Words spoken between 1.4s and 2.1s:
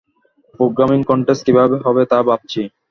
কীভাবে হবে